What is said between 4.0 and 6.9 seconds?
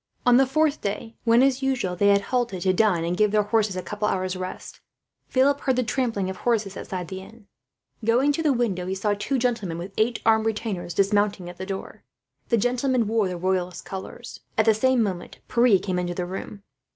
of hours' rest, Philip heard the trampling of horses